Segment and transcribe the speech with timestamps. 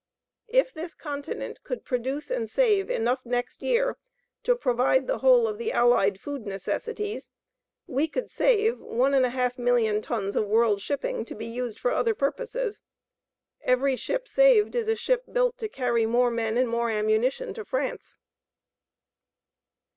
[0.47, 3.97] If this continent could produce and save enough next year
[4.41, 7.29] to provide the whole of the Allied food necessities,
[7.85, 12.81] we could save 1,500,000 tons of world shipping to be used for other purposes.
[13.61, 17.63] EVERY SHIP SAVED IS A SHIP BUILT TO CARRY MORE MEN AND MORE AMMUNITION TO
[17.63, 18.17] FRANCE.